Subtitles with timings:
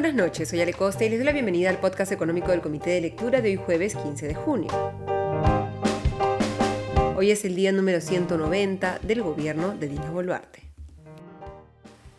[0.00, 2.90] buenas noches, soy Ale Costa y les doy la bienvenida al podcast económico del Comité
[2.90, 4.70] de Lectura de hoy jueves 15 de junio.
[7.16, 10.62] Hoy es el día número 190 del gobierno de Dina Boluarte.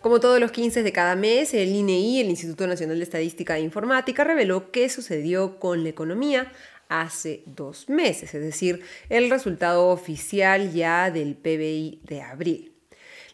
[0.01, 3.61] Como todos los 15 de cada mes, el INEI, el Instituto Nacional de Estadística e
[3.61, 6.51] Informática, reveló qué sucedió con la economía
[6.89, 12.78] hace dos meses, es decir, el resultado oficial ya del PBI de abril.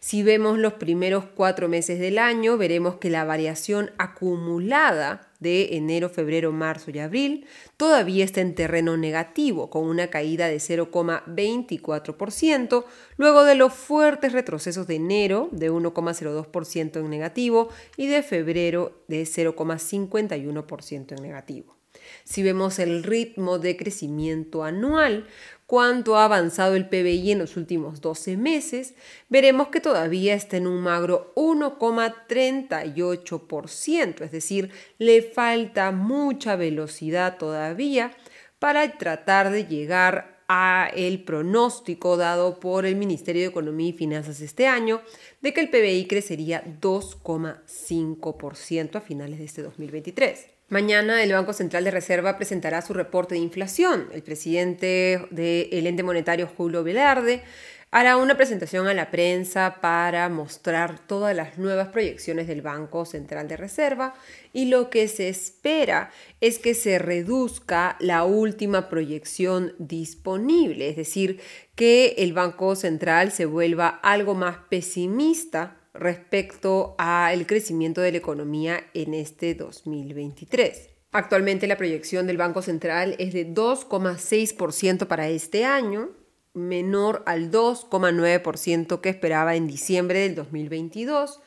[0.00, 6.08] Si vemos los primeros cuatro meses del año, veremos que la variación acumulada de enero,
[6.08, 7.44] febrero, marzo y abril
[7.76, 12.84] todavía está en terreno negativo, con una caída de 0,24%,
[13.16, 19.24] luego de los fuertes retrocesos de enero de 1,02% en negativo y de febrero de
[19.24, 21.76] 0,51% en negativo.
[22.24, 25.26] Si vemos el ritmo de crecimiento anual,
[25.72, 28.92] cuánto ha avanzado el PBI en los últimos 12 meses,
[29.30, 38.14] veremos que todavía está en un magro 1,38%, es decir, le falta mucha velocidad todavía
[38.58, 44.42] para tratar de llegar a el pronóstico dado por el Ministerio de Economía y Finanzas
[44.42, 45.00] este año
[45.40, 50.51] de que el PBI crecería 2,5% a finales de este 2023.
[50.72, 54.08] Mañana el Banco Central de Reserva presentará su reporte de inflación.
[54.14, 57.42] El presidente del ente monetario, Julio Velarde,
[57.90, 63.48] hará una presentación a la prensa para mostrar todas las nuevas proyecciones del Banco Central
[63.48, 64.14] de Reserva
[64.54, 71.38] y lo que se espera es que se reduzca la última proyección disponible, es decir,
[71.74, 78.84] que el Banco Central se vuelva algo más pesimista respecto al crecimiento de la economía
[78.94, 80.90] en este 2023.
[81.12, 86.10] Actualmente la proyección del Banco Central es de 2,6% para este año,
[86.54, 91.40] menor al 2,9% que esperaba en diciembre del 2022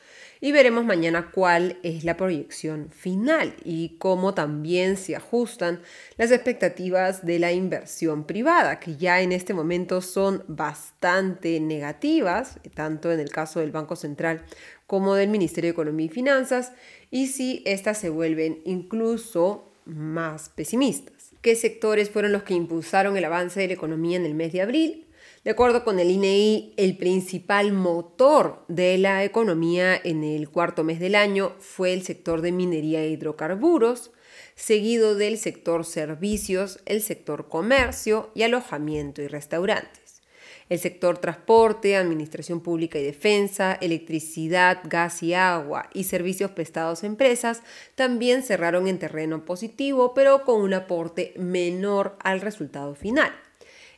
[0.46, 5.80] y veremos mañana cuál es la proyección final y cómo también se ajustan
[6.18, 13.10] las expectativas de la inversión privada, que ya en este momento son bastante negativas, tanto
[13.10, 14.44] en el caso del Banco Central
[14.86, 16.70] como del Ministerio de Economía y Finanzas,
[17.10, 21.32] y si estas se vuelven incluso más pesimistas.
[21.40, 24.62] ¿Qué sectores fueron los que impulsaron el avance de la economía en el mes de
[24.62, 25.05] abril?
[25.46, 30.82] De acuerdo con el INEI, e el principal motor de la economía en el cuarto
[30.82, 34.10] mes del año fue el sector de minería e hidrocarburos,
[34.56, 40.20] seguido del sector servicios, el sector comercio y alojamiento y restaurantes.
[40.68, 47.06] El sector transporte, administración pública y defensa, electricidad, gas y agua y servicios prestados a
[47.06, 47.62] empresas
[47.94, 53.32] también cerraron en terreno positivo, pero con un aporte menor al resultado final.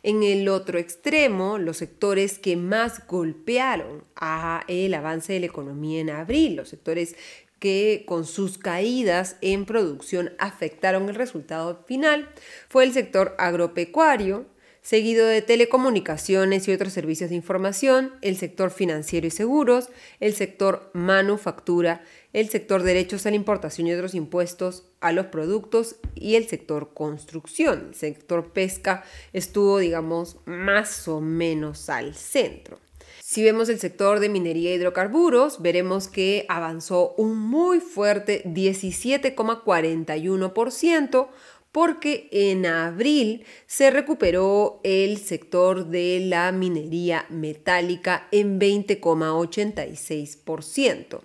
[0.08, 6.00] En el otro extremo, los sectores que más golpearon a el avance de la economía
[6.00, 7.14] en abril, los sectores
[7.58, 12.30] que con sus caídas en producción afectaron el resultado final,
[12.70, 14.46] fue el sector agropecuario,
[14.88, 20.90] seguido de telecomunicaciones y otros servicios de información, el sector financiero y seguros, el sector
[20.94, 22.00] manufactura,
[22.32, 26.94] el sector derechos a la importación y otros impuestos a los productos y el sector
[26.94, 27.88] construcción.
[27.88, 29.04] El sector pesca
[29.34, 32.80] estuvo, digamos, más o menos al centro.
[33.20, 41.28] Si vemos el sector de minería e hidrocarburos, veremos que avanzó un muy fuerte 17,41%,
[41.72, 51.20] porque en abril se recuperó el sector de la minería metálica en 20,86%.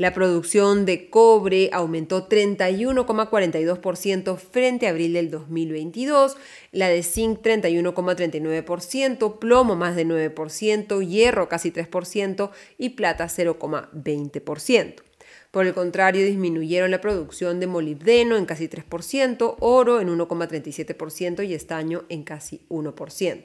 [0.00, 6.38] La producción de cobre aumentó 31,42% frente a abril del 2022,
[6.72, 15.09] la de zinc 31,39%, plomo más de 9%, hierro casi 3% y plata 0,20%.
[15.50, 21.54] Por el contrario, disminuyeron la producción de molibdeno en casi 3%, oro en 1,37% y
[21.54, 23.44] estaño en casi 1%.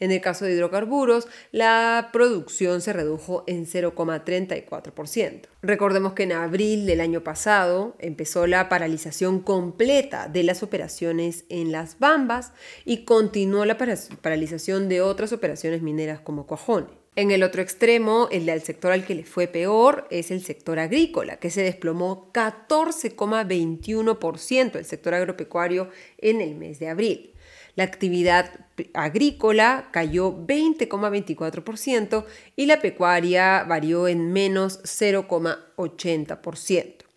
[0.00, 5.42] En el caso de hidrocarburos, la producción se redujo en 0,34%.
[5.62, 11.72] Recordemos que en abril del año pasado empezó la paralización completa de las operaciones en
[11.72, 12.52] las Bambas
[12.84, 16.97] y continuó la paralización de otras operaciones mineras como Cuajone.
[17.18, 20.78] En el otro extremo, el del sector al que le fue peor es el sector
[20.78, 27.34] agrícola, que se desplomó 14,21% el sector agropecuario en el mes de abril.
[27.74, 28.52] La actividad
[28.94, 32.24] agrícola cayó 20,24%
[32.54, 37.07] y la pecuaria varió en menos 0,80%.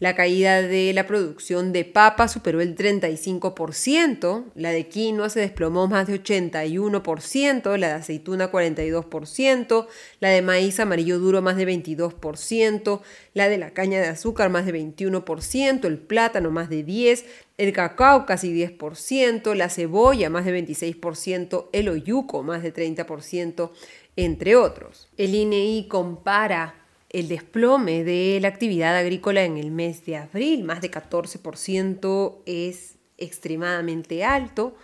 [0.00, 5.88] La caída de la producción de papa superó el 35%, la de quinoa se desplomó
[5.88, 9.86] más de 81%, la de aceituna 42%,
[10.20, 13.02] la de maíz amarillo duro más de 22%,
[13.34, 17.24] la de la caña de azúcar más de 21%, el plátano más de 10%,
[17.58, 23.70] el cacao casi 10%, la cebolla más de 26%, el oyuco más de 30%,
[24.16, 25.10] entre otros.
[25.18, 26.79] El INEI compara
[27.10, 32.96] el desplome de la actividad agrícola en el mes de abril, más de 14%, es
[33.18, 34.74] extremadamente alto,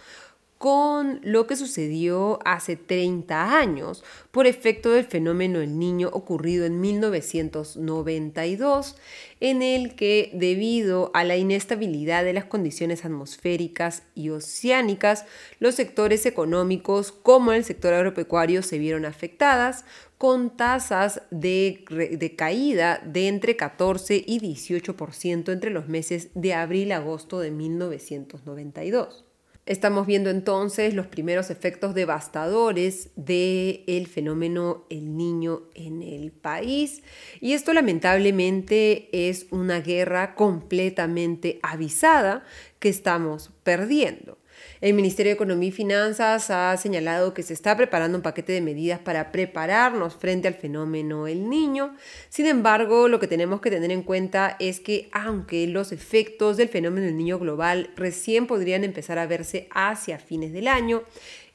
[0.58, 6.81] con lo que sucedió hace 30 años por efecto del fenómeno El Niño ocurrido en
[6.81, 8.97] 1992,
[9.41, 15.26] en el que debido a la inestabilidad de las condiciones atmosféricas y oceánicas,
[15.61, 19.85] los sectores económicos como el sector agropecuario se vieron afectadas
[20.17, 21.85] con tasas de,
[22.19, 27.50] de caída de entre 14 y 18% entre los meses de abril a agosto de
[27.50, 29.25] 1992.
[29.67, 37.03] Estamos viendo entonces los primeros efectos devastadores del fenómeno El Niño en el país
[37.41, 42.45] y esto lamentablemente es una guerra completamente avisada
[42.79, 44.39] que estamos perdiendo.
[44.81, 48.61] El Ministerio de Economía y Finanzas ha señalado que se está preparando un paquete de
[48.61, 51.94] medidas para prepararnos frente al fenómeno El Niño.
[52.29, 56.69] Sin embargo, lo que tenemos que tener en cuenta es que aunque los efectos del
[56.69, 61.02] fenómeno El Niño global recién podrían empezar a verse hacia fines del año,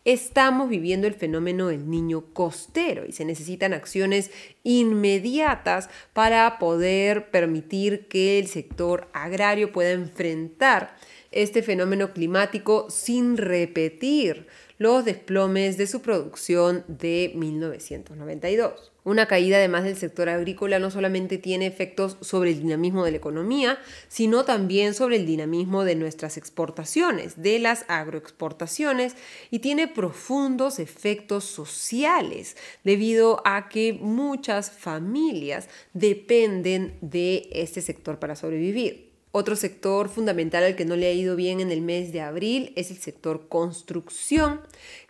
[0.03, 4.31] Estamos viviendo el fenómeno del niño costero y se necesitan acciones
[4.63, 10.95] inmediatas para poder permitir que el sector agrario pueda enfrentar
[11.31, 14.47] este fenómeno climático sin repetir
[14.79, 18.90] los desplomes de su producción de 1992.
[19.03, 23.17] Una caída además del sector agrícola no solamente tiene efectos sobre el dinamismo de la
[23.17, 29.15] economía, sino también sobre el dinamismo de nuestras exportaciones, de las agroexportaciones,
[29.49, 38.35] y tiene profundos efectos sociales, debido a que muchas familias dependen de este sector para
[38.35, 39.11] sobrevivir.
[39.33, 42.73] Otro sector fundamental al que no le ha ido bien en el mes de abril
[42.75, 44.59] es el sector construcción,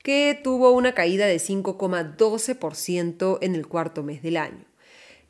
[0.03, 4.63] que tuvo una caída de 5,12% en el cuarto mes del año.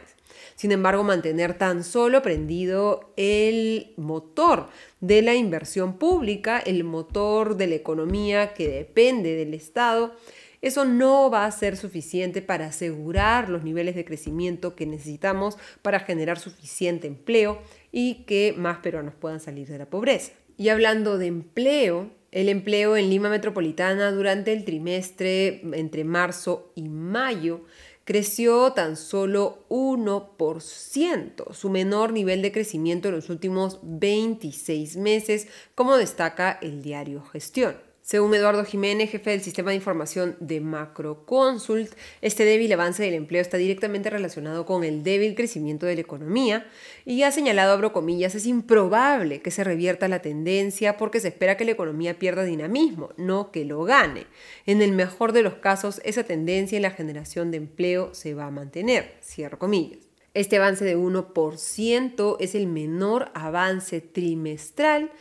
[0.55, 4.67] Sin embargo, mantener tan solo prendido el motor
[4.99, 10.13] de la inversión pública, el motor de la economía que depende del Estado,
[10.61, 16.01] eso no va a ser suficiente para asegurar los niveles de crecimiento que necesitamos para
[16.01, 17.59] generar suficiente empleo
[17.91, 20.33] y que más peruanos puedan salir de la pobreza.
[20.57, 26.87] Y hablando de empleo, el empleo en Lima Metropolitana durante el trimestre entre marzo y
[26.87, 27.65] mayo
[28.03, 35.97] creció tan solo 1%, su menor nivel de crecimiento en los últimos 26 meses, como
[35.97, 37.90] destaca el diario Gestión.
[38.11, 43.41] Según Eduardo Jiménez, jefe del sistema de información de Macroconsult, este débil avance del empleo
[43.41, 46.67] está directamente relacionado con el débil crecimiento de la economía
[47.05, 51.55] y ha señalado, abro comillas, es improbable que se revierta la tendencia porque se espera
[51.55, 54.25] que la economía pierda dinamismo, no que lo gane.
[54.65, 58.47] En el mejor de los casos, esa tendencia en la generación de empleo se va
[58.47, 60.11] a mantener, cierro comillas.
[60.33, 65.11] Este avance de 1% es el menor avance trimestral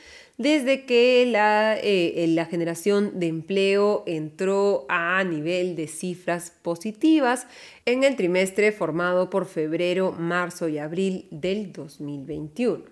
[0.41, 7.47] desde que la, eh, la, generación de empleo entró a nivel de cifras positivas
[7.85, 12.85] en el trimestre formado por febrero, marzo y abril del 2021.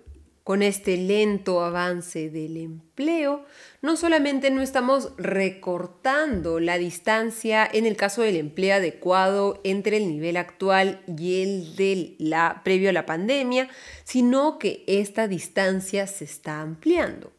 [0.43, 3.45] Con este lento avance del empleo,
[3.81, 10.07] no solamente no estamos recortando la distancia en el caso del empleo adecuado entre el
[10.07, 13.69] nivel actual y el de la, previo a la pandemia,
[14.03, 17.31] sino que esta distancia se está ampliando.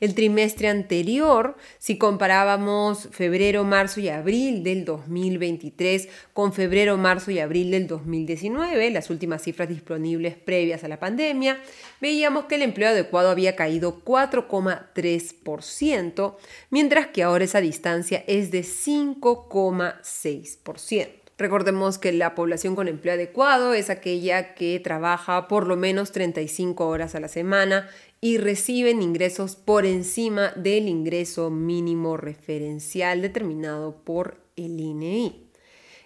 [0.00, 7.38] El trimestre anterior, si comparábamos febrero, marzo y abril del 2023 con febrero, marzo y
[7.38, 11.60] abril del 2019, las últimas cifras disponibles previas a la pandemia,
[12.00, 16.36] veíamos que el empleo adecuado había caído 4,3%,
[16.70, 21.24] mientras que ahora esa distancia es de 5,6%.
[21.36, 26.86] Recordemos que la población con empleo adecuado es aquella que trabaja por lo menos 35
[26.86, 27.88] horas a la semana
[28.24, 35.50] y reciben ingresos por encima del ingreso mínimo referencial determinado por el INEI.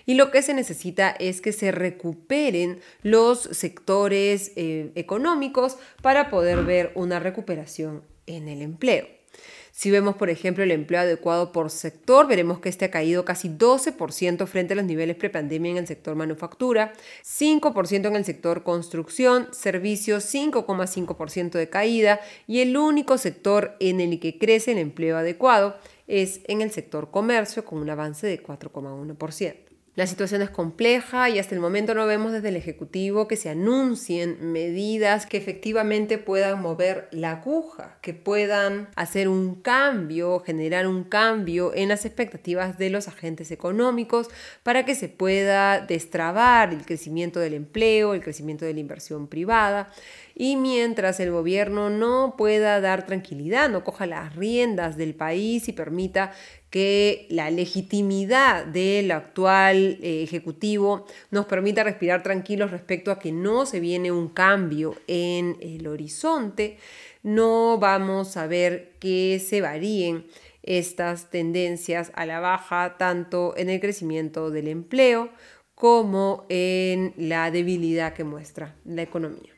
[0.06, 6.62] y lo que se necesita es que se recuperen los sectores eh, económicos para poder
[6.62, 9.13] ver una recuperación en el empleo.
[9.76, 13.48] Si vemos, por ejemplo, el empleo adecuado por sector, veremos que este ha caído casi
[13.48, 16.92] 12% frente a los niveles prepandemia en el sector manufactura,
[17.24, 24.20] 5% en el sector construcción, servicios 5,5% de caída y el único sector en el
[24.20, 25.76] que crece el empleo adecuado
[26.06, 29.63] es en el sector comercio con un avance de 4,1%.
[29.96, 33.48] La situación es compleja y hasta el momento no vemos desde el Ejecutivo que se
[33.48, 41.04] anuncien medidas que efectivamente puedan mover la aguja, que puedan hacer un cambio, generar un
[41.04, 44.30] cambio en las expectativas de los agentes económicos
[44.64, 49.92] para que se pueda destrabar el crecimiento del empleo, el crecimiento de la inversión privada.
[50.34, 55.72] Y mientras el gobierno no pueda dar tranquilidad, no coja las riendas del país y
[55.72, 56.32] permita
[56.74, 63.64] que la legitimidad del actual eh, Ejecutivo nos permita respirar tranquilos respecto a que no
[63.64, 66.78] se viene un cambio en el horizonte,
[67.22, 70.26] no vamos a ver que se varíen
[70.64, 75.30] estas tendencias a la baja tanto en el crecimiento del empleo
[75.76, 79.52] como en la debilidad que muestra la economía.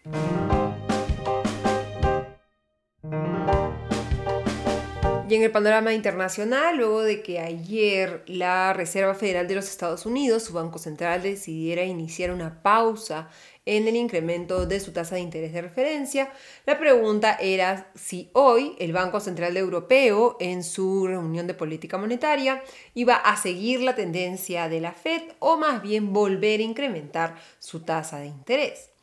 [5.37, 10.45] En el panorama internacional, luego de que ayer la Reserva Federal de los Estados Unidos,
[10.45, 13.29] su Banco Central, decidiera iniciar una pausa
[13.67, 16.33] en el incremento de su tasa de interés de referencia,
[16.65, 22.63] la pregunta era si hoy el Banco Central Europeo, en su reunión de política monetaria,
[22.95, 27.81] iba a seguir la tendencia de la Fed o más bien volver a incrementar su
[27.81, 28.96] tasa de interés.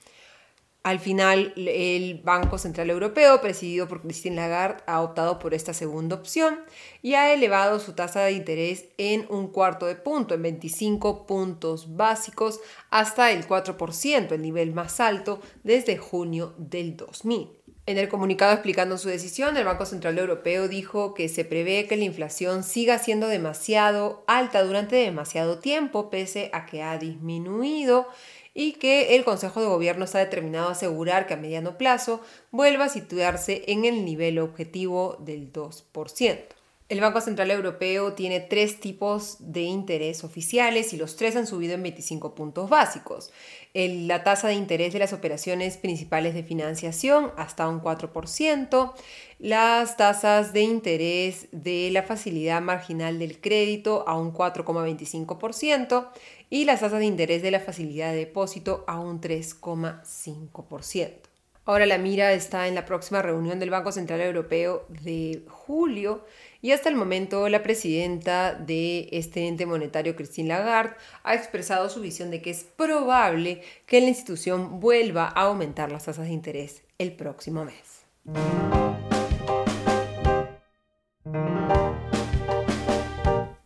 [0.84, 6.18] Al final, el Banco Central Europeo, presidido por Christine Lagarde, ha optado por esta segunda
[6.18, 6.60] opción
[7.02, 11.96] y ha elevado su tasa de interés en un cuarto de punto, en 25 puntos
[11.96, 12.60] básicos,
[12.90, 17.64] hasta el 4%, el nivel más alto desde junio del 2000.
[17.86, 21.98] En el comunicado explicando su decisión, el Banco Central Europeo dijo que se prevé que
[21.98, 28.08] la inflación siga siendo demasiado alta durante demasiado tiempo, pese a que ha disminuido
[28.54, 32.86] y que el Consejo de Gobierno está determinado a asegurar que a mediano plazo vuelva
[32.86, 36.63] a situarse en el nivel objetivo del 2%.
[36.94, 41.74] El Banco Central Europeo tiene tres tipos de interés oficiales y los tres han subido
[41.74, 43.32] en 25 puntos básicos.
[43.74, 48.94] la tasa de interés de las operaciones principales de financiación hasta un 4%,
[49.40, 56.10] las tasas de interés de la facilidad marginal del crédito a un 4,25%
[56.52, 61.33] y las tasas de interés de la facilidad de depósito a un 3,5%.
[61.66, 66.26] Ahora la mira está en la próxima reunión del Banco Central Europeo de julio
[66.62, 72.02] y hasta el momento la presidenta de este ente monetario, Christine Lagarde, ha expresado su
[72.02, 76.84] visión de que es probable que la institución vuelva a aumentar las tasas de interés
[76.98, 78.04] el próximo mes.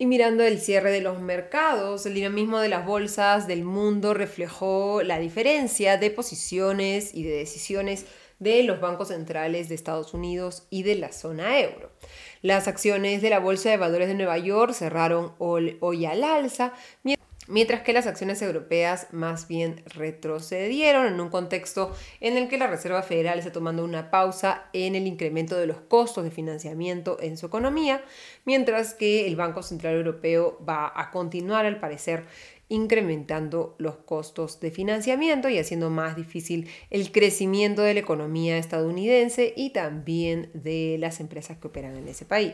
[0.07, 5.19] Mirando el cierre de los mercados, el dinamismo de las bolsas del mundo reflejó la
[5.19, 8.05] diferencia de posiciones y de decisiones
[8.39, 11.91] de los bancos centrales de Estados Unidos y de la zona euro.
[12.41, 16.71] Las acciones de la Bolsa de Valores de Nueva York cerraron hoy al alza,
[17.47, 22.67] mientras que las acciones europeas más bien retrocedieron en un contexto en el que la
[22.67, 27.37] Reserva Federal está tomando una pausa en el incremento de los costos de financiamiento en
[27.37, 28.03] su economía,
[28.45, 32.25] mientras que el Banco Central Europeo va a continuar, al parecer,
[32.69, 39.53] incrementando los costos de financiamiento y haciendo más difícil el crecimiento de la economía estadounidense
[39.55, 42.53] y también de las empresas que operan en ese país.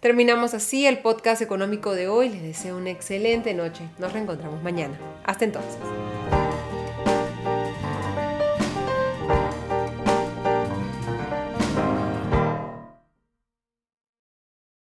[0.00, 2.30] Terminamos así el podcast económico de hoy.
[2.30, 3.82] Les deseo una excelente noche.
[3.98, 4.98] Nos reencontramos mañana.
[5.24, 5.76] Hasta entonces.